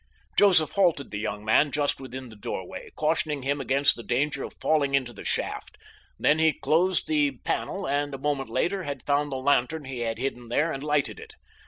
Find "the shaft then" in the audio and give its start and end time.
5.13-6.39